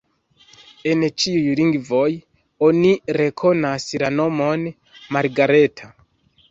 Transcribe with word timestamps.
En 0.91 1.03
ĉiuj 1.23 1.51
lingvoj 1.59 2.07
oni 2.69 2.95
rekonas 3.21 3.87
la 4.05 4.13
nomon 4.19 4.69
Margareta. 5.19 5.97